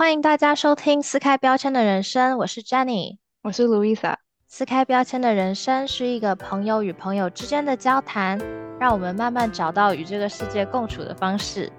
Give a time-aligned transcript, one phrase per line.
[0.00, 4.16] 欢迎大家收听撕开标签的人生，我是 Jenny，我是 Louisa。
[4.48, 8.38] 撕开标签的人生是一个朋友与朋友之间的交谈，
[8.80, 11.70] 让我们慢慢找到与这个世界共处的方式。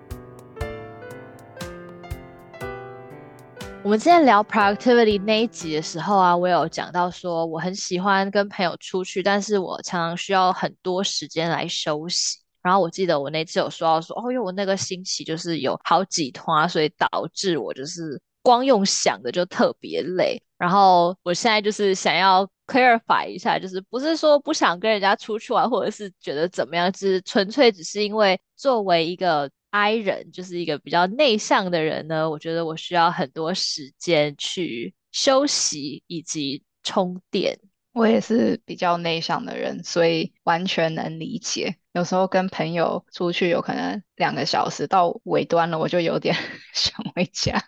[3.82, 12.38] 我们之前聊 productivity 那一集的时候啊，我有讲到说我很喜欢跟朋友出去，但是我常常需要很多时间来休息。
[12.62, 20.42] 然后我记得我那次有说到说，哦，因为我那个星期就是有好几团，所以导致我就是光用想的就特别累。
[20.58, 29.50] 然后我现在就是想要 clarify 一下，就是不是说不想跟人家出去玩，或者是觉得怎么样，就是纯粹只是因为作为一个。
[29.74, 37.58] I 人就是一个比较内向的人呢，我觉得我需要很多时间去休息以及充电。
[37.94, 41.76] 我也是比较内向的人，所以完全能理解。
[41.92, 46.36] 有时候跟朋友出去，有可能两个小时到尾端了，我就有点
[46.74, 47.62] 想回家。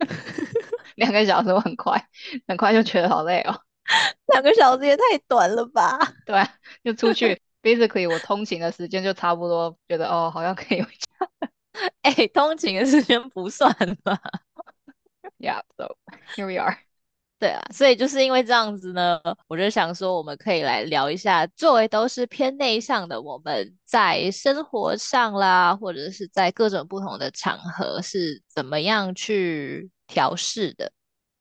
[0.96, 2.08] 两个小时我很快，
[2.48, 3.60] 很快就觉得好累哦。
[4.32, 5.98] 两个小时也太短了吧？
[6.24, 6.42] 对，
[6.82, 7.40] 就出去。
[7.62, 11.50] Basically，我通勤的时间就差不多，觉得哦，好像可以回家。
[12.02, 13.70] 哎，通勤的时间不算
[14.04, 14.18] 吧
[15.38, 15.96] ？Yeah，so
[16.34, 16.85] here we are。
[17.38, 30.90] 对啊，所以就是因为这样子呢，我就想说，我们可以来聊一下，作为都是偏内向的，我们在生活上啦，或者是在各种不同的场合是怎么样去调试的。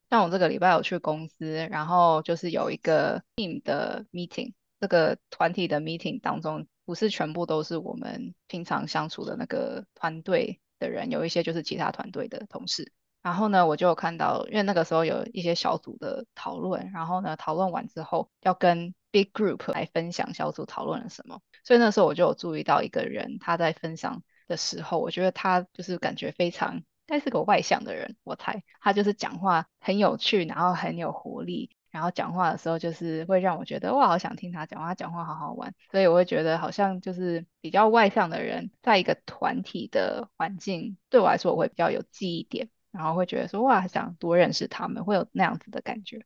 [0.10, 4.52] 像我这个礼拜有去公司，然后就是有一个 team 的 meeting。
[4.82, 12.92] 这个团体的 meeting 当中，不是全部都是我们平常相处的那个团队的人，有一些就是其他团队的同事。
[13.26, 21.42] 然后呢，我就看到，因为那个时候有一些小组的讨论，然后呢，讨论完之后要跟 big group 来分享小组讨论了什么。
[21.64, 31.72] 所以那时候我就有注意到一个人，他在分享的时候，我觉得他就是感觉非常，应该是个外向的人，我猜他就是讲话很有趣，然后很有活力。
[31.90, 35.74] 然后讲话的时候，就是会让我觉得哇，好想听他讲话，他讲话好好玩。
[35.90, 46.24] 所以我会觉得，好像就是比较外向的人，在一个团体的环境，对我来说，我会比较有记忆点，然后会觉得说哇，想多认识他们，会有那样子的感觉。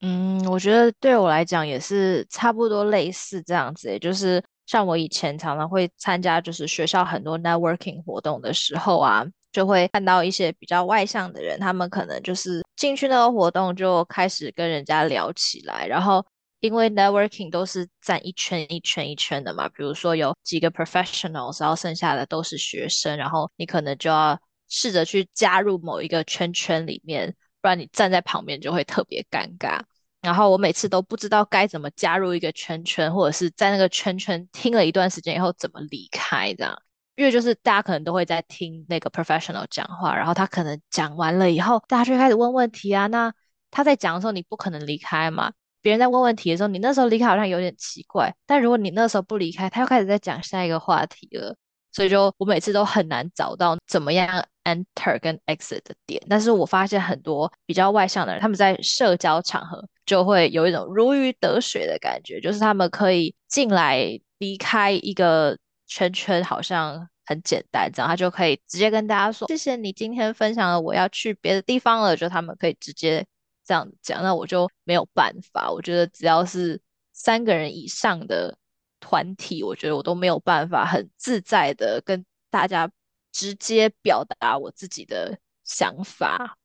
[0.00, 9.24] 嗯，我觉得对我来讲也是差不多类似这样子，也就是像我以前常常会参加，就是学校很多 networking 活动的时候啊。
[9.52, 16.24] 就会看到一些比较外向的人，他们可能就是进去那个活动就开始跟人家聊起来，然后
[16.60, 24.40] 因为 networking 都是站一圈一圈一圈的嘛，比如说有几个 professionals，然后剩下的都是学生，然后你可能就要
[24.74, 29.82] 试着去加入某一个圈圈里面，不然你站在旁边就会特别尴尬。
[30.22, 36.82] 然后我每次都不知道该怎么加入一个圈圈，或者是在那个圈圈听了一段时间以后怎么离开这样。
[37.16, 43.06] 因为就是大家可能都会在听那个 professional 讲话，然后他可能讲完了以后，大家就开始问问题啊。
[43.08, 43.34] 那
[43.70, 45.52] 他在讲的时候，你不可能离开嘛。
[45.82, 48.34] 别人在问问题的时候，你那时候离开好像有点奇怪。
[48.46, 51.54] 但如果你那时候不离开，他又开始在讲下一个话题了。
[51.92, 56.22] 所以就我每次都很难找到怎么样 enter 跟 exit 的点。
[56.28, 65.58] 但是我发现很多比较外向的人，他们在社交场合就会有一种如鱼得水的感觉，就是他们可以进来离开一个。
[65.88, 73.26] 圈圈好像很简单，这样他就可以直接跟大家说：“谢谢你今天分享了，我要去别的地方了。”就他们可以直接
[73.62, 75.70] 这样讲，那我就没有办法。
[75.70, 76.80] 我觉得只要是
[77.12, 78.56] 三个人以上的
[79.00, 82.90] 团体，我觉得我都没有办法很自在的跟大家
[83.32, 86.56] 直接表达我自己的想法，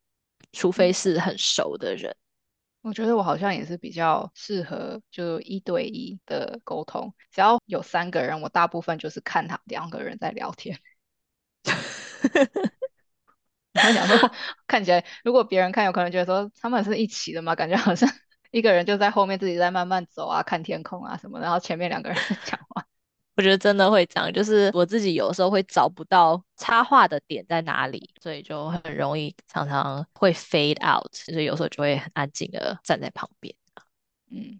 [0.51, 2.16] 除非是很熟的人。
[2.81, 10.79] 我觉得我好像也是比较适合就一对一的沟通，只要有三个人，我大部分就是看他两个人在聊天。
[13.73, 14.31] 我想说，
[14.67, 18.09] 看起来如果别人看，有可能觉得说他们是一起的嘛，感觉好像
[18.51, 22.85] 一个人就在后面自己在慢慢走啊，看天空啊什么，然后前面两个人在讲话。
[23.38, 33.56] 我觉得真的会这样，就是我自己有时候会找不到插话的点在哪里，所以就很容易常常会 fade out，所以有时候就会很安静的站在旁边。
[34.32, 34.59] 嗯。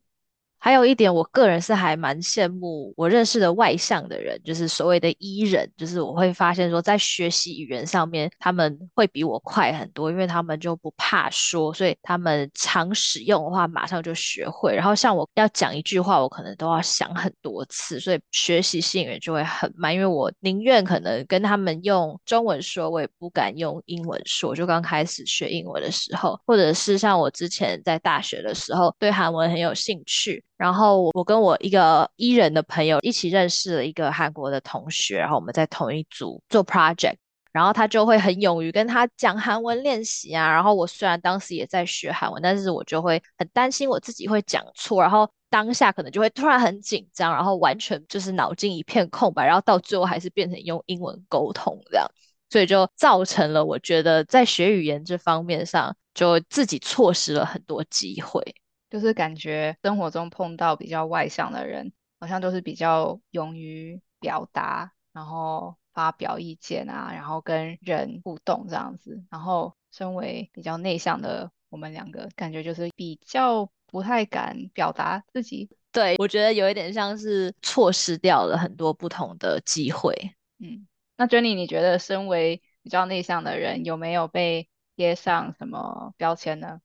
[0.68, 14.76] 还有一点，我个人是还蛮羡慕我认识的外向的人，就是所谓的伊人，就是我会发现说，在学习语言上面，他们会比我快很多，因为他们就不怕说，所以他们常使用的话，马上就学会。
[14.76, 24.54] 然后像我要讲一句话，我可能都要想很多次，所以学习性也就会很慢，因为我宁愿可能跟他们用中文说，我也不敢用英文说。
[24.54, 30.44] 就刚开始学英文的时候，或者是像我之前在大学的时候，对韩文很有兴趣。
[30.58, 37.16] 然后我跟我一个伊人的朋友一起认识了一个韩国的同学，然后我们在同一组做 project，
[37.52, 40.52] 然后他就会很勇于跟他讲韩文练习啊。
[40.52, 52.08] 然后我虽然当时也在学韩文，但是我就会很担心我自己会讲错，然后当下可能就会突然很紧张，然后完全就是脑筋一片空白，然后到最后还是变成用英文沟通这样，
[52.50, 58.56] 所以就造成了我觉得在学语言这方面上，就自己错失了很多机会。
[58.90, 69.24] 就是感觉生活中碰到比较外向的人，好像都是比较勇于表达，然后发表意见啊，然后跟人互动这样子。
[69.30, 75.70] 然后身为比较内向的我们两个，感觉就是比较不太敢表达自己。
[75.92, 80.14] 对，我觉得有一点像是错失掉了很多不同的机会。
[80.60, 86.82] 嗯，那 Jenny，你觉得身为比较内向的人，有没有被贴上什么标签呢？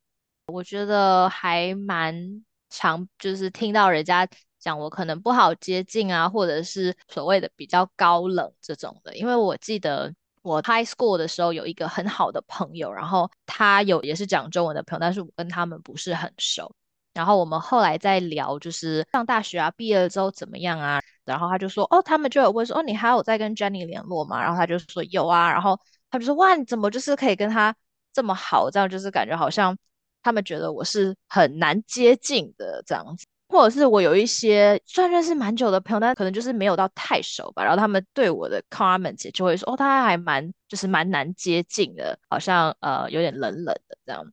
[0.47, 2.15] 我觉得还蛮
[2.69, 4.27] 常，就是听到人家
[4.59, 9.17] 讲我可能不好接近啊，或者是所谓的比较高冷这种的。
[9.17, 10.13] 因为我记得
[10.43, 16.75] 我 high school 的时候有一个很好的朋友，然后他有也是讲中文的朋友，但是我跟他们不是很熟。
[17.15, 21.01] 然后我们后来在聊，就是上大学啊，毕业了之后怎么样啊？
[21.25, 24.43] 然后他就说，哦，他们就有问说，哦，你还有在跟 Jenny 联络吗？
[24.43, 25.51] 然后他就说有啊。
[25.53, 25.79] 然后
[26.11, 27.75] 他就说，哇，你怎么就是可以跟他
[28.13, 28.71] 这么好？
[28.71, 29.77] 这样就是感觉好像。
[30.23, 37.63] 他们觉得我是很难接近的这样子，或者是我有一些虽然认识蛮久的朋友，但可能就是没有到太熟吧。
[37.63, 44.25] 然后他们对我的 comment 就会说：“哦，他还蛮就是蛮难接近的，好像呃有点冷冷的这样。”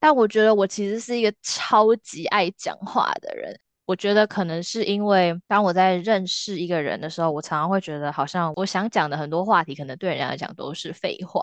[0.00, 3.58] 但我觉得我其实是一个超级爱讲话的人。
[3.86, 11.42] 我觉得可能是因为当我在认识一个人的时候，我常常会觉得好像我想讲的很多话题，可能对人家来讲都是废话。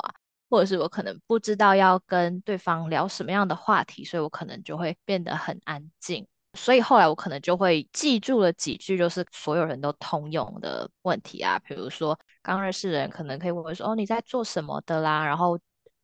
[0.51, 6.27] 或者是我可能不知道要跟对方聊什么样的话题，所以我可能就会变得很安静。
[6.53, 15.57] 所以后来我可能就会记住了几句，就是所有人都通用的问题啊，比如说刚认识的人可能可以问说：“哦，你在做什么的啦？”然后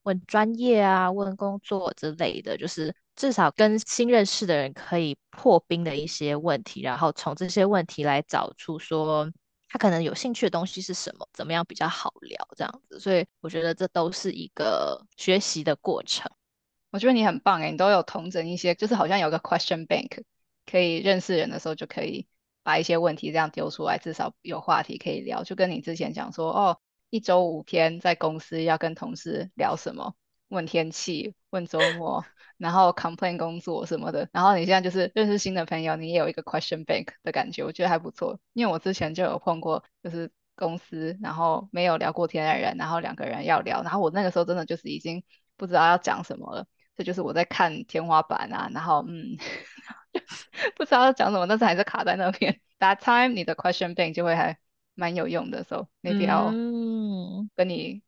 [0.03, 9.29] 问专业啊，问工作之类的，就是至少跟新认识的人可以破冰的一些问题，然后从这些问题来找出说。
[9.69, 11.27] 他可能有兴趣的东西是什么？
[11.33, 12.47] 怎么样比较好聊？
[12.55, 16.31] 这样子，所以我觉得这都是一个学习的过程。
[16.89, 20.23] 我觉得你很棒诶，你都有同整一些，就是好像有个 question bank，
[20.65, 22.27] 可以认识人的时候就可以
[22.63, 25.43] 把一些问题这样丢出来，至少有话题可以聊。
[25.43, 26.79] 就跟你之前讲说，哦，
[27.09, 30.15] 一周五天在公司要跟同事聊什么？
[30.49, 32.25] 问天气，问周末。
[32.57, 38.39] 然后 complain 工作什么的，然后你现在就是认识新的朋友，你也有一个 question bank 的感觉，我觉得还不错。
[38.53, 45.23] 因为我之前就有碰过，就是公司然后没有聊过天的人，然后两个人要聊，然后我那个时候真的就是已经
[45.55, 46.65] 不知道要讲什么了，
[46.95, 49.37] 这就是我在看天花板啊，然后嗯，
[50.75, 52.59] 不知道要讲什么，但是还是卡在那边。
[52.79, 54.57] That time 你的 question bank 就会还
[54.95, 56.45] 蛮有用的，所以 maybe 要
[57.55, 58.01] 跟你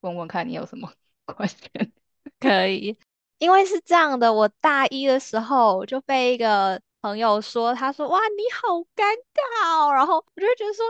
[0.00, 0.90] 问问看你有什么
[1.34, 1.90] question
[2.40, 2.96] 可以。
[3.38, 10.84] 因为是这样的，我大一的时候就被一个朋友说，他说：“哇，你好尴尬哦。”然后我就觉得说：“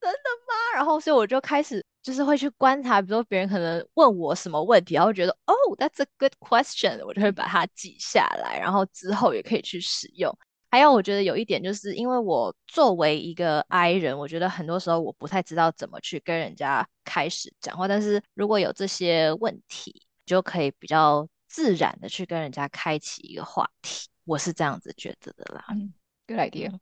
[0.00, 10.32] 真的吗？”然后所以我就开始就是会去观察，比如说别人可能问我什么问题，然后觉得哦，That's a good question，我就会把它记下来，然后之后也可以去使用。
[10.70, 21.28] 还有，我觉得有一点就是，因为我作为一个 I 人，我觉得很多时候我不太知道怎么去跟人家开始讲话，但是如果有这些问题，就可以比较。
[21.50, 25.64] 自然的去跟人家开启一个话题，我是这样子觉得的啦。
[25.70, 25.94] 嗯
[26.26, 26.78] ，Good idea。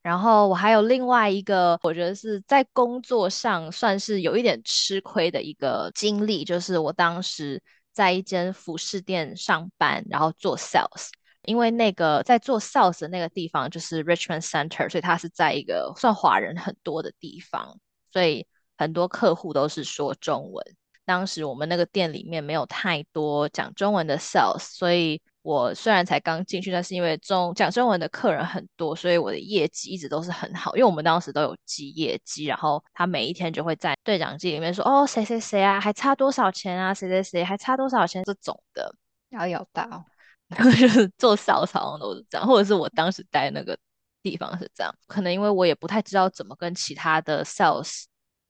[0.00, 11.10] 然后我还有另外一个，我觉得是在工作上算是有一点吃亏的一个经历，就是我当时在一间服饰店上班，然后做 sales。
[11.44, 17.78] 因为那个在做 sales 的那个地方就是 Richmond Center，所以它是在一个算华人很多的地方，
[18.12, 18.46] 所以
[18.76, 20.64] 很多客户都是说中文。
[21.04, 30.76] 当时我们那个店里面没有太多讲中文的 sales，所以我虽然才刚进去，但是因为中讲中文的客人很多，所以我的业绩一直都是很好。
[30.76, 36.94] 因为我们当时都有记业绩，然后他每一天就会在对讲机里面说：“哦，谁谁谁啊，还差多少钱啊？
[36.94, 38.94] 谁谁谁还差多少钱？”这种的，
[39.30, 40.04] 压力好大哦。
[40.52, 43.78] 就是做 sales 好像都是这样，或者是我当时待那个
[44.22, 44.94] 地方是这样。
[45.06, 48.04] 可能因为我也不太知道怎么跟其他的 sales。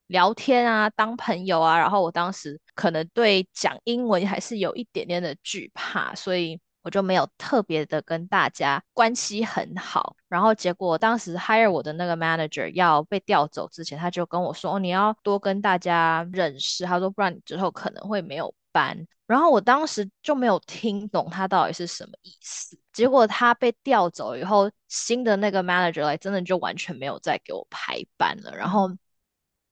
[0.08, 10.14] 聊天啊，当朋友啊，然后我当时可能对讲英文还是有一点点的惧怕，所以我就没有特别的跟大家关系很好。
[10.28, 22.78] 然后结果当时 hire 我的那个 manager 要被调走之前，他就跟我说：“哦，你要多跟大家认识。”他说：“不然你之后可能会没有班。”然后我当时就没有听懂他到底是什么意思。
[22.92, 28.54] 结果他被调走以后，新的那个 manager 来真的就完全没有再给我排班了。
[28.56, 28.90] 然后。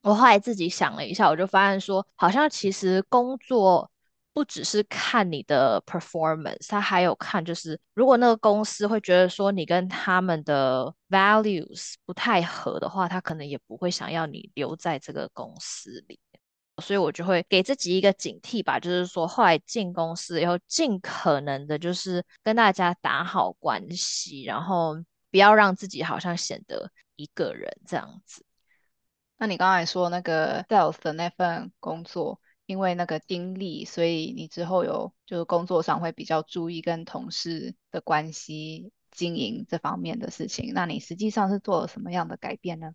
[0.03, 3.91] 我后来自己想了一下，我就发现说，好像其实工作
[4.33, 16.19] 不只是看你的 performance，他还有看就是如果那个公司会觉得说你跟他们的 values 不太合的话，他可能也不会想要你留在这个公司里。
[16.81, 24.97] 所以我就会给自己一个警惕吧，就是说后来进公司以后，尽可能的就是跟大家打好关系，然后
[25.31, 28.45] 不要让自己好像显得一个人这样子。
[29.39, 40.73] 那你刚才说那个 sales 的那份工作，因为那个经历，所以你之后有就是工作上会比较注意跟同事的关系经营这方面的事情。
[40.75, 42.93] 那你实际上是做了什么样的改变呢？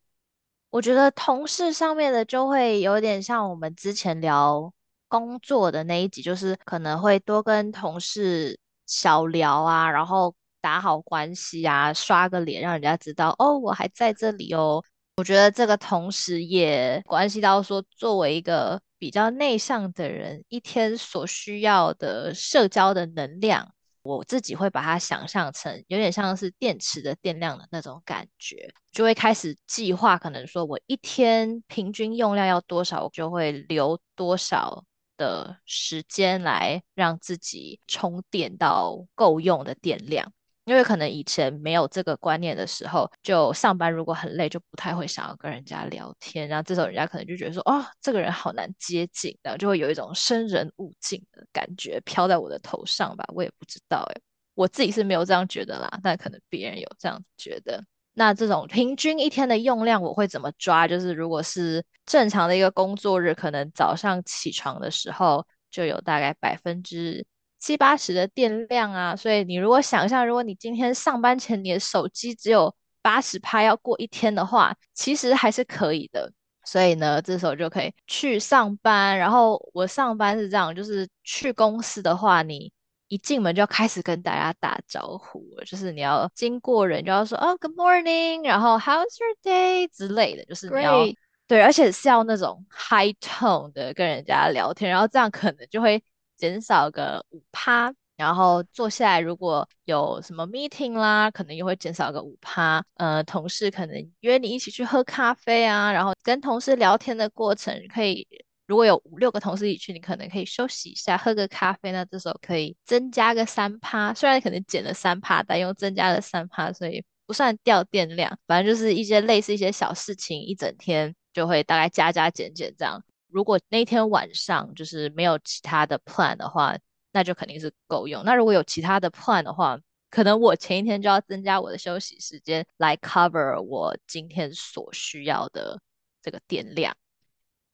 [0.76, 4.74] 我觉得同事上面的就会有点像我们之前聊
[5.08, 14.84] 工作的那一集，就是可能会多跟同事小聊啊，然后打好关系啊，刷个脸，让人家知道哦，我还在这里哦。
[15.16, 23.72] 我觉得这个同时也关系到说，作为一个比较内向的人，一天所需要的社交的能量。
[24.06, 34.86] 我自己会把它想象成有点像是电池的电量的那种感觉，就会开始计划，可能说我一天平均用量要多少，我就会留多少
[35.18, 40.32] 的时间来让自己充电到够用的电量。
[40.66, 54.22] 因为可能以前没有这个观念的时候，就上班如果很累，就不太会想要跟人家聊天，然后这时候人家可能就觉得说，哦，这个人好难接近，然后就会有一种生人勿近的感觉飘在我的头上吧，我也不知道哎，
[54.56, 57.84] 我自己是没有这样觉得啦，但可能别人有这样觉得。
[58.14, 60.88] 那这种平均一天的用量我会怎么抓？
[60.88, 67.24] 就是如果是正常的一个工作日，可能早上起床的时候就有大概百分之。
[67.66, 76.32] 七八十的电量啊，所以你如果想象，如果你今天上班前你的手机只有八十拍要过一天的话，其实还是可以的。
[76.64, 79.18] 所以呢，这时候就可以去上班。
[79.18, 82.72] 然后我上班是这样，就是去公司的话，你
[83.08, 91.04] 一进门就要开始跟大家打招呼，就是你要经过人就要说哦 Good morning，然后 How's your day 之类的，就是你要
[91.48, 96.04] 对，而且是要那种 high tone 的跟人家聊天，然后这样可能就会。
[96.38, 102.84] 减少个五趴，然后坐下来，如果有什么 meeting 啦，可能又会减少个五趴。
[102.96, 108.28] 呃，同事可能约你一起去喝咖啡啊，然后跟同事聊天的过程，可以
[108.68, 111.92] 如果有五六个同事一起去，你可能可以休息一下，喝个咖啡。
[111.92, 118.40] 那这时候可以增加个三趴，虽然可能减了三趴，但又增加了三趴，所以不算掉电量。
[118.48, 123.04] 反正就是一些类似一些小事情，一整天就会大概加加减减这样。
[123.36, 126.78] 如果那天晚上就是没有其他的 plan 的话，
[127.12, 128.24] 那就肯定是够用。
[128.24, 129.78] 那如果有其他的 plan 的话，
[130.10, 135.82] 可能我前一天就要增加我的休息时间来 cover 我今天所需要的
[136.22, 136.96] 这个电量。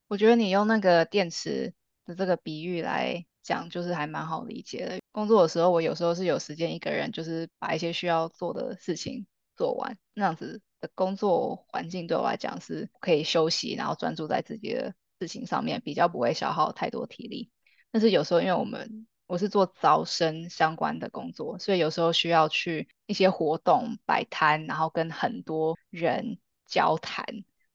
[0.08, 1.76] 我觉得你用那个电池
[2.08, 5.00] 的这个比喻来讲，就是还蛮好理解的。
[5.12, 14.96] 工作的时候，我有时候是有时间一个人，就是把一些需要做的事情做完，那样子的工作环境对我来讲是可以休息，然后专注在自己的。
[15.22, 17.52] 事情上面比较不会消耗太多体力，
[17.92, 27.24] 但是有时候因为我们我是做招生相关的工作，所以有时候需要去一些活动摆摊，然后跟很多人交谈，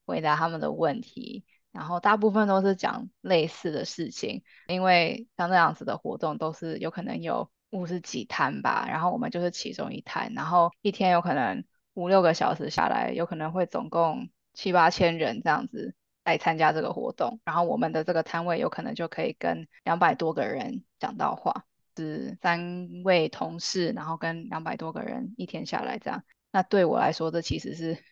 [0.06, 15.94] 回答他们的问题，然后大部分都是讲类似的事情，因为像这样子的活动都是有可能有五十几摊吧，然后我们就是其中一摊，然后一天有可能五六个小时下来，有可能会总共七八千人这样子。
[16.26, 21.64] 来参加这个活动，然后我们的这个摊位有可能就可以跟两百多个人讲到话，
[21.96, 26.24] 是三位同事，然后跟两百多个人一天下来这样。
[26.50, 28.02] 那对我来说，这其实是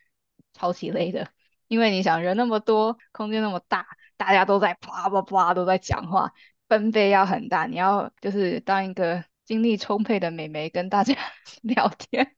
[0.52, 1.28] 超级累的，
[1.66, 3.85] 因为你想人那么多，空间那么大，
[4.16, 6.33] 大家都在啪啪啪都在讲话，
[6.68, 11.16] 分贝要很大，你要就是当一个精力充沛的美眉跟大家
[11.62, 12.33] 聊天，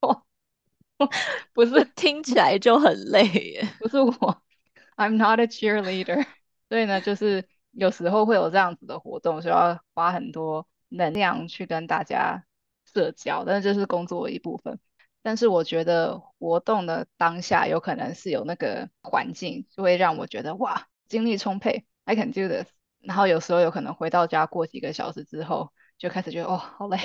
[0.00, 0.22] 哇，
[1.52, 4.42] 不是听起来就很累耶，不是我。
[5.00, 6.26] I'm not a cheerleader，
[6.68, 12.44] 所以呢，就是有时候会有这样子的活动，需要花很多能量去跟大家
[12.84, 14.78] 社交，但是这是工作的一部分。
[15.22, 22.68] 但是我觉得活动的当下有可能是有那个环境，就会让我觉得哇，精力充沛，I can do this。
[23.00, 26.98] 然后有时候有可能回到家过几个小时之后，就开始觉得哦，好累。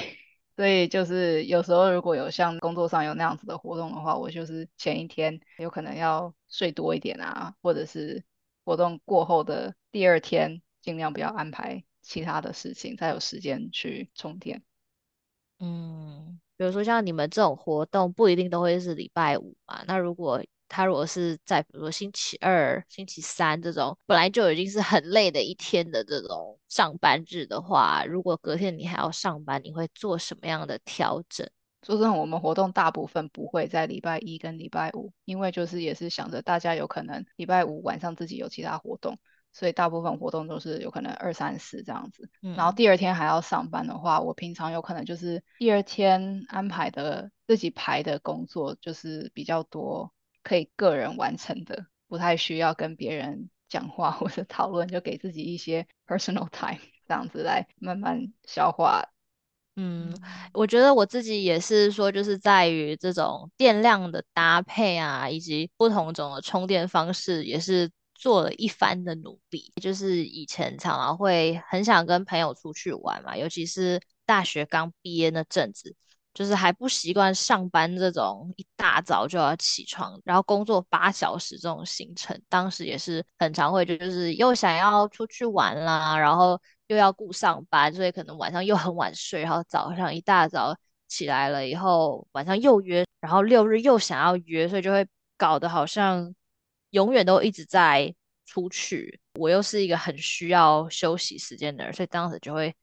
[0.55, 8.23] 所以就是有时候如果有像工作上有那样子的活动的话，我就是前一天有可能要睡多一点啊，或者是
[8.63, 14.63] 活动过后的第二天尽量不要安排其他的事情，才有时间去充电。
[15.59, 31.47] 嗯，比如说像你们这种活动不一定都会是礼拜五嘛，那如果他如果是在比如说星期二、星期三这种本来就已经是很累的一天的这种上班日的话，如果隔天你还要上班，你会做什么样的调整？
[31.83, 39.19] 说真的，我们活动大部分不会在礼拜一跟礼拜五，因为就是也是想着大家有可能礼拜五晚上自己有其他活动，
[39.53, 42.27] 所以大部分活动都是有可能二三四这样子。
[42.41, 50.11] 然后第二天还要上班的话，我平常有可能就是第二天安排的自己排的工作就是比较多，
[50.45, 59.03] 可以个人完成的，不太需要跟别人讲话或者讨论，就给自己一些 personal time 这样子来慢慢消化。
[59.75, 60.15] 嗯，
[60.53, 69.73] 我觉得我自己也是说，就是在于这种电量的搭配啊，以及不同种的充电方式，也是做了一番的努力。
[69.81, 75.95] 就是以前常常会很想跟朋友出去玩嘛，尤其是大学刚毕业那阵子。
[76.35, 90.75] 就是还不习惯上班这种一大早就要起床，然后工作八小时这种行程，当时也是很常会就是又想要出去玩啦，然后又要顾上班，所以可能晚上又很晚睡，然后早上一大早
[91.07, 96.35] 起来了以后，晚上又约，然后六日又想要约，所以就会搞得好像
[96.89, 98.13] 永远都一直在
[98.45, 99.21] 出去。
[99.39, 102.75] 我又是一个很需要休息时间的人，所以当时就会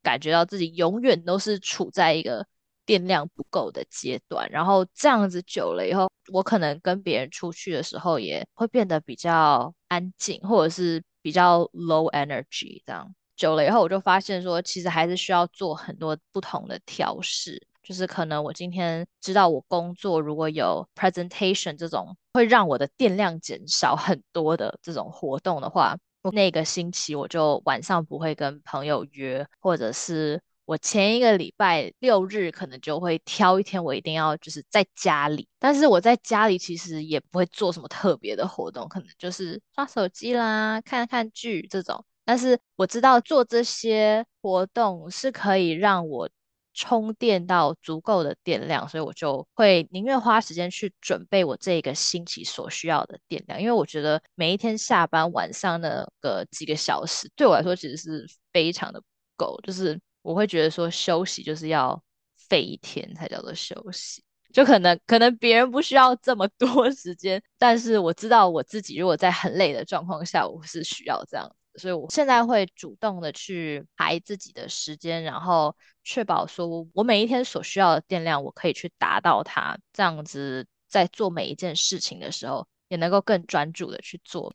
[0.00, 2.46] 感觉到自己永远都是处在一个。
[2.90, 12.82] 电量不够的阶段，然后这样子久了以后，我可能跟别人出去的时候也会变得比较安静，或者是比较 low energy。
[12.84, 17.64] 这样久了以后，我就发现说，其实还是需要做很多不同的调试。
[17.80, 25.96] 就是可能我今天知道我工作如果有 presentation 这种会让我的电量减少很多的这种活动的话，
[26.32, 30.40] 那个星期我就晚上不会跟朋友约，或者是。
[30.70, 35.48] 我前一个礼拜六日可能就会挑一天，我一定要就是在家里。
[35.58, 42.04] 但是我在家里其实也不会做什么特别的活动，可能就是刷手机啦、看看剧这种。
[42.24, 46.30] 但是我知道做这些活动是可以让我
[46.72, 53.60] 充电到足够的电量，所以我就会宁愿花时间去准备我这个星期所需要的电量。
[53.60, 59.06] 因为我觉得每一天下班晚上那个几个小时对我来说其实是非常的不
[59.36, 60.00] 够，就是。
[60.22, 62.02] 我会觉得说休息就是要
[62.36, 84.52] 废一天才叫做休息，就可能可能别人不需要这么多 时间，但是我知道我自己如果在很累的状况下，我是需要这样，所以我现在会主动的去排自己的时间，然后确保说我每一天所需要的电量我可以去达到它，这样子在做每一件事情的时候也能够更专注的去做。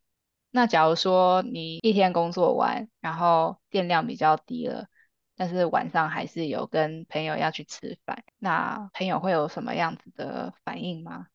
[0.52, 4.88] 那假如说你一天工作完，然后电量比较低了。
[5.36, 11.28] 但是晚上还是有跟朋友要去吃饭，那朋友会有什么样子的反应吗？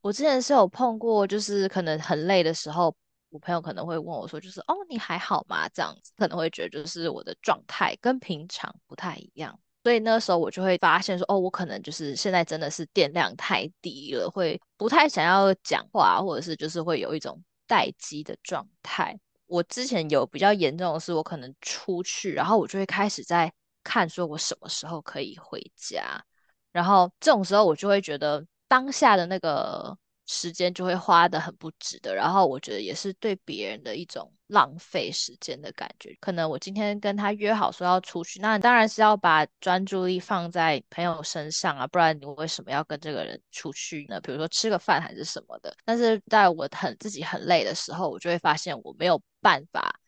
[0.00, 2.94] 我之前是有碰过，就是可能很累的时候，
[3.30, 5.68] 我朋友可能会问我说，就是哦你还好吗？
[5.70, 19.18] 这样子可能会觉得就是我的状态跟平常不太一样，所以那时候我就会发现说，哦我可能就是现在真的是电量太低了，会不太想要讲话，或者是就是会有一种待机的状态。
[19.48, 26.22] 我之前有比较严重的是，我可能出去，然后我就会开始在看，说我什么时候可以回家，
[26.70, 29.98] 然后这种时候我就会觉得当下的那个。
[30.28, 36.14] 时间就会花的很不值得，然后我觉得也是对别人的一种浪费时间的感觉。
[36.20, 44.20] 可能我今天跟他约好说要出去，那当然是要把专注力放在朋友身上啊，不然你为什么要跟这个人出去呢？
[44.20, 45.74] 比如说吃个饭还是什么的。
[45.84, 49.98] 但是在我很自己很累的时候，我就会发现我没有办法。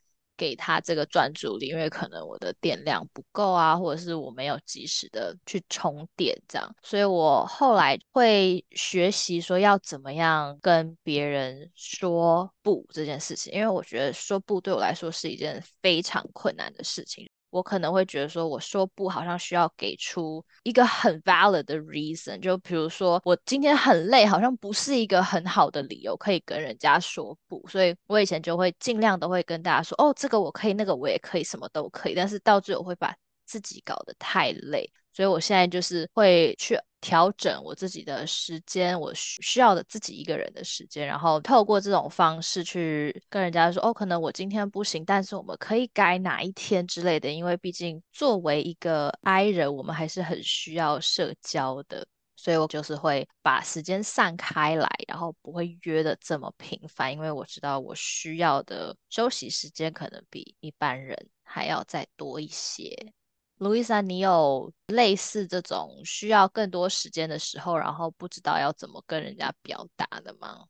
[0.41, 17.29] 给他这个专注力，因为可能我的电量不够啊，或者是我没有及时的去充电，这样，所以我后来会学习说要怎么样跟别人说不这件事情，因为我觉得说不对我来说是一件非常困难的事情。
[17.51, 34.91] 我可能会觉得说，我说不好像需要给出一个很 valid 的 reason，就比如说我今天很累，好像不是一个很好的理由可以跟人家说不，所以我以前就会尽量都会跟大家说，哦，这个我可以，那个我也可以，什么都可以，但是到最后会把自己搞得太累。
[35.13, 47.31] 所以我现在就是会去调整我自己的时间，我需需要的自己一个人的时间，然后透过这种方式去跟人家说，哦，可能我今天不行，但是我们可以改哪一天之类的。
[47.31, 63.13] 因为毕竟作为一个 I 人，我们还是很需要社交的，所以我就是会把时间散开来，然后不会约的这么频繁，因为我知道我需要的休息时间可能比一般人还要再多一些。
[63.61, 70.65] 路易莎，你有类似这种需要更多时间的时候，然后不知道要怎么跟人家表达的吗？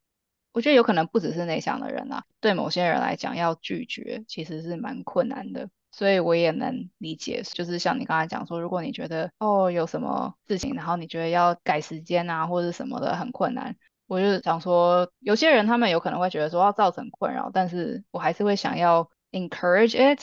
[0.53, 5.71] 我觉得有可能不只是内向的人啊，对某些人来讲，要拒绝其实是蛮困难的。
[5.93, 13.77] 所以我也能理解，就是像你刚才讲说，如果你觉得哦有什么事情，然后你觉得要改时间啊或者什么的很困难，
[14.09, 20.21] 我就想说，有些人他们有可能会觉得说要造成困扰，但是我还是会想要 encourage it，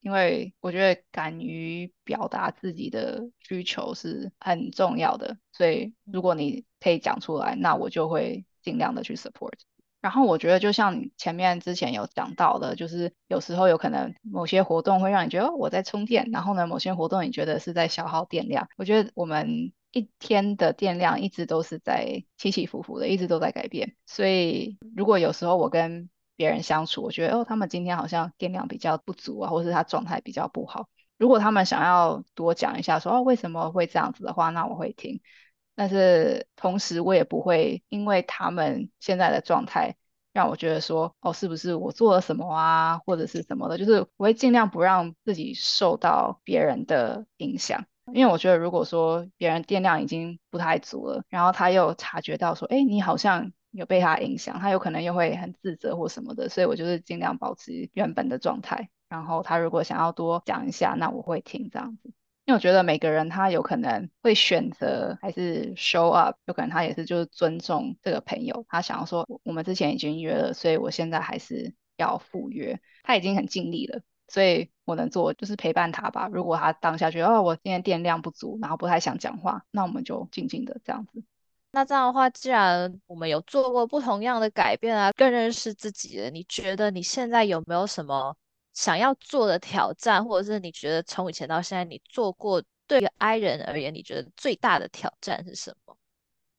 [0.00, 5.36] 因为我觉得敢于表达自己的需求是很重要的。
[5.52, 9.52] 所以如果你可以讲出来，那我就会尽量的去 support。
[10.00, 18.66] 然后我觉得，就像前面之前有讲到的，就是有时候有可能某些活动会让你觉得我在充电，然后呢，某些活动你觉得是在消耗电量。
[18.78, 23.94] 我觉得我们一天的电量一直都是在起起伏伏的，一直都在改变。
[24.06, 26.08] 所以如果有时候我跟
[26.40, 30.88] 别人相处，我觉得哦，他们今天好像电量比较不足啊，或是他状态比较不好。
[31.18, 35.20] 如果他们想要多讲一下说哦为什么会这样子的话，那我会听。
[35.74, 39.96] 但是同时，我也不会因为他们现在的状态
[40.32, 43.76] 让我觉得说，哦，是不是我做了什么啊，或者是什么的？
[43.76, 58.90] 就是我会尽量不让自己受到别人的影响，因为我觉得如果说别人电量已经不太足了，然后他又察觉到说，哎，你好像有被他影响，他有可能又会很自责或什么的，所以我就是尽量保持原本的状态。
[59.08, 62.12] 然后他如果想要多讲一下，那我会听这样子。
[62.46, 72.80] 因为我觉得每个人他有可能会选择还是 show up，有可能他也是就是尊重这个朋友，他想要说我们之前已经约了，所以我现在还是要赴约。
[73.04, 76.28] 他已经很尽力了，所以我能做就是陪伴他吧。
[76.32, 81.22] 如果他当下觉得哦我今天电量不足，然后不太想讲话，那我们就静静的这样子。
[81.72, 88.36] 那这样的话，既然我们有做过不同样的改变啊，更认识自己了，你觉得你现在有没有什么？
[88.72, 95.96] 想要做的挑战，或者是你觉得从以前到现在你做过对于 I 人而言，你觉得最大的挑战是什么？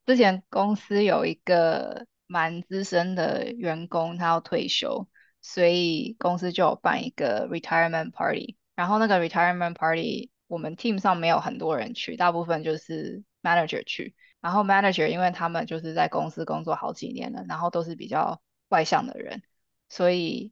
[0.06, 5.08] 之前公司有一个蛮资深的员工，他要退休，
[5.42, 8.58] 所以公司就有办一个 retirement party。
[8.76, 14.16] 然后那个 retirement party，我们 team 上没有很多人去，大部分就是 manager 去。
[14.42, 19.42] 然后 manager 因为他们就是在公司工作好几年了，然后都是比较外向的人，
[19.88, 20.52] 所以。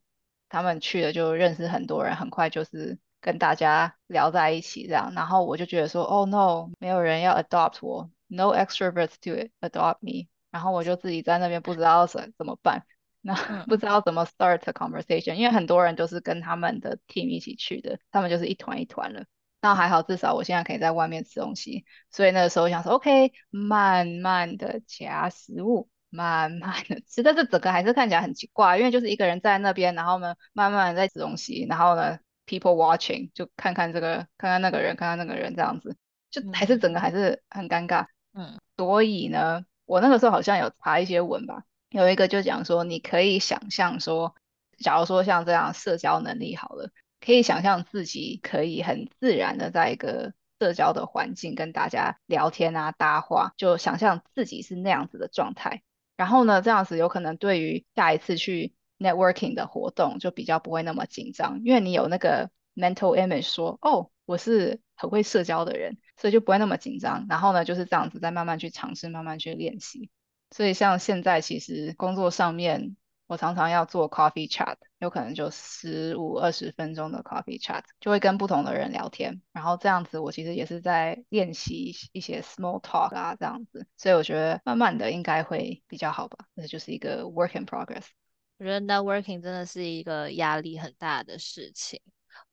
[0.52, 5.14] 他们去了就认识很多人，很快就是跟大家聊在一起这样。
[5.14, 10.28] 然后我就觉得说，Oh no，没有人要 adopt 我，No extroverts to adopt me。
[10.50, 12.84] 然后我就自己在那边不知道怎怎么办，
[13.22, 13.36] 那
[13.70, 19.26] 不知道怎么 start a conversation，因为很多人都是跟他们的 team 一起去的，他们就是一团一团了。
[19.62, 25.90] 那还好，至少我现在可以在外面吃东西，所以那个时候想说，OK，慢慢的夹食物。
[26.12, 32.18] 慢慢的吃，但是整个还是看起来很奇怪，因为就是一个人在那边，然后呢，慢慢的在吃东西，然后呢
[32.48, 35.96] ，people watching 就看看这个，看看那个人，看看那个人这样子，
[36.32, 38.08] 就还是整个还是很尴尬。
[38.34, 44.34] 嗯，所以呢，我那个时候好像有查一些文吧，有一个就讲说，你可以想象说，
[44.80, 55.82] 假如说像这样社交能力好了，可以想象自己可以很自然的在一个社交的环境跟大家聊天啊搭话，就想象自己是那样子的状态。
[56.18, 67.26] 然后呢，这样子有可能对于下一次去 networking 的活动就比较不会那么紧张，因为你有那个 mental image 说，哦，我是很会社交的人，所以就不会那么紧张。
[67.30, 70.10] 然后呢，就是这样子再慢慢去尝试，慢慢去练习。
[70.52, 72.96] 所以像现在其实工作上面。
[73.30, 88.08] 我常常要做 coffee chat，有可能就十五二十分钟的 coffee chat，就会跟不同的人聊天，然后这样子我其实也是在练习一些 small talk 啊，这样子，所以我觉得慢慢的应该会比较好吧，这就是一个 work in progress。
[88.58, 92.02] 我觉得 networking 真的是一个压力很大的事情，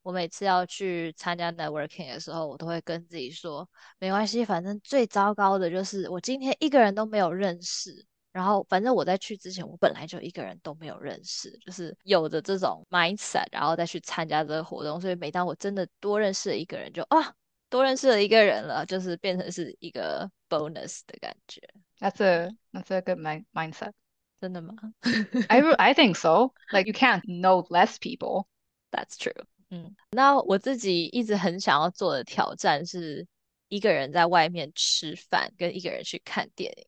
[0.02, 3.66] 我每次要去参加 networking 的时候，我都会跟自己说，
[3.98, 8.04] 没关系，反正最糟糕的就是我今天一个人都没有认识。
[8.36, 15.00] 然后，反正我在去之前，我本来就一个人都没有认识，就是有着这种 mindset，然后再去参加这个活动。
[15.00, 17.34] 所以每当我真的多认识了一个人，就啊，
[17.70, 21.62] 多认识了一个人了，就是变成是一个 bonus 的感觉。
[21.98, 23.92] That's a that's a good mind mindset。
[24.38, 24.74] 真的吗？
[25.48, 26.52] I I think so.
[26.70, 28.48] Like you can't know less people.
[28.90, 29.46] That's true.
[29.70, 33.26] 嗯，那我自己一直很想要做的挑战是
[33.68, 36.86] 一个人在外面吃饭，跟一个人去看电影。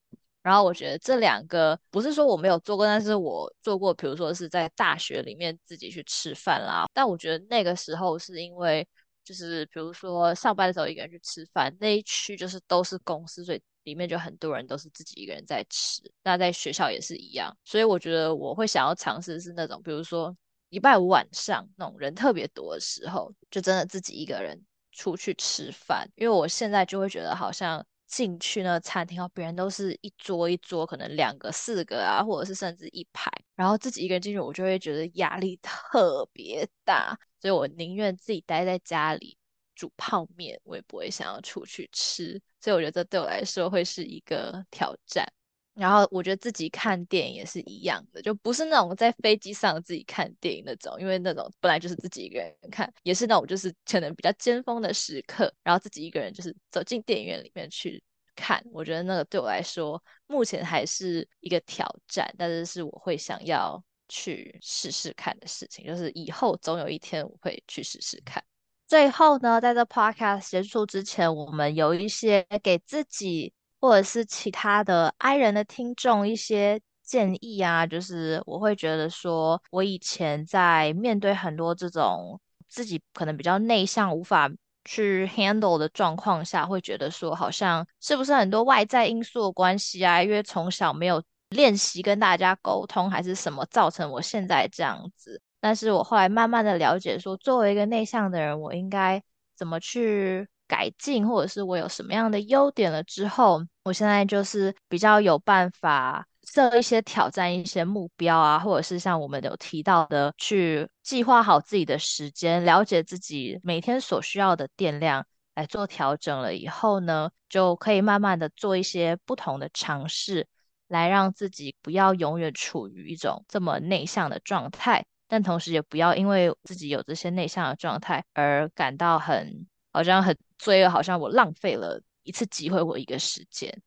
[0.48, 6.86] 然后我觉得这两个不是说我没有做过，但是我做过，比如说是在大学里面自己去吃饭啦。
[6.94, 8.88] 但我觉得那个时候是因为，
[9.22, 16.00] 就是比如说上班的时候一个人去吃饭，那一区就是都是公司，所以里面就很多人都是自己一个人在吃。
[16.22, 20.34] 那在学校也是一样，所以我觉得我会想要尝试是那种，比如说
[20.70, 24.64] 礼拜五晚上那种人特别多的时候，就真的自己一个人。
[24.90, 39.36] 出去吃饭，因为我现在就会觉得好像进去那餐厅，别人都是一桌一桌，可能两个、四个啊，或者是甚至一排，然后自己一个人进去，我就会觉得压力特 别大，所以我宁愿自己待在家里
[39.74, 45.30] 煮泡面，我也不会想要出去吃，所以我觉得这对我来说会是一个挑战。
[45.78, 58.02] 然后我觉得自己看电影也是一样的，就不是那种在飞机上自己看电影那种，因为那种本来就是自己一个人看，也是那种就是可能比较尖峰的时刻，然后自己一个人就是走进电影院里面去
[58.34, 58.60] 看。
[58.72, 68.42] 我觉得那个对我来说目前还是一个挑战，但是是我会想要去试试看的事情，就是以后总有一天我会去试试看。
[68.88, 73.52] 最后呢，在这 podcast 结束之前，我们有一些给自己。
[73.80, 84.50] 或者是其他的 I 人的听众一些建议啊，就是我会觉得说，我以前在面对很多这种自己可能比较内向、无法
[84.84, 90.22] 去 handle 的状况下，会觉得说，好像是不是很多外在因素的关系啊？
[90.22, 95.40] 因为从小没有练习跟大家沟通，还是什么造成我现在这样子？
[95.60, 99.22] 但是我后来慢慢的了解说，作为一个内向的人，我应该
[99.56, 100.46] 怎么去？
[100.68, 120.46] 改进，或者是我有什么样的优点了之后，我现在就是比较有办法设一些挑战、一些目标啊，或者是像我们有提到的，去计划好自己的时间，了解自己每天所需要的电量来做调整了以后呢，就可以慢慢的做一些不同的尝试，
[120.86, 129.66] 来让自己不要永远处于一种这么内向的状态，但同时也不要因为自己有这些内向的状态而感到很。
[129.98, 133.82] 好像很罪恶，好像我浪费了一次机会或一个时间。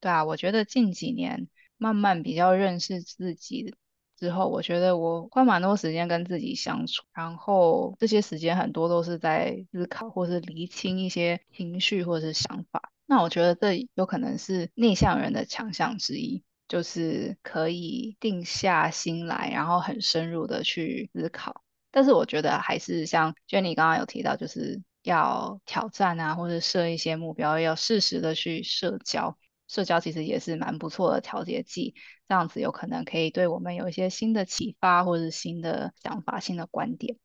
[0.00, 3.74] 对啊，我觉得近几年慢慢比较认识自己
[4.16, 12.90] 之后，我觉得我花蛮多时间跟自己相处，然后这些时间很多都是在思考或是厘清一些情绪或者是想法。
[13.04, 21.62] 那我觉得这有可能是内向人的强项之一，就是可以定下心来，然后很深入的去思考。
[21.90, 24.80] 但是我觉得还是像 Jenny 刚刚有提到，就是。
[25.02, 29.36] 要挑战啊，或者设一些目标，要适时的去社交。
[29.68, 31.94] 社交其实也是蛮不错的调节剂，
[32.28, 37.16] 这样子有可能可以对我们有一些新的启发，或者新的想法、新的观点。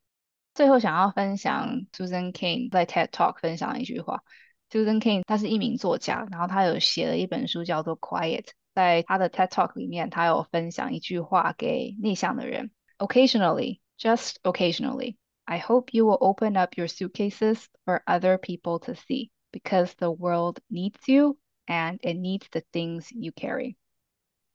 [0.54, 4.24] 最后想要分享 Susan Cain 在 TED Talk 分享一句话。
[4.72, 15.18] Susan Cain 他是一名作家，然后他有写了一本书叫做 Quiet，在他的 TED Talk 里面，他有分享一句话给内向的人：Occasionally, just occasionally.
[15.47, 20.11] I hope you will open up your suitcases for other people to see because the
[20.11, 23.77] world needs you and it needs the things you carry.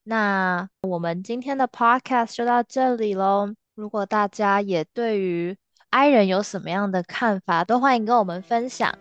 [0.03, 3.53] 那我们今天的 podcast 就到这里喽。
[3.75, 5.57] 如果大家也对于
[5.89, 8.97] I 人有什么样的看法，都欢迎跟我们分享。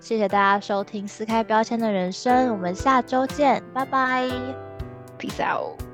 [0.00, 4.28] 谢谢大家收听撕开标签的人生，我们下周见，拜拜，
[5.18, 5.87] Peace out。